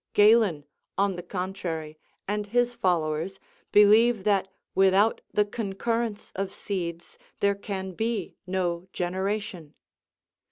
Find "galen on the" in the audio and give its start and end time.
0.15-1.21